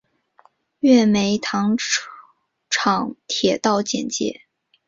[0.79, 1.75] 月眉糖
[2.71, 4.41] 厂铁道简介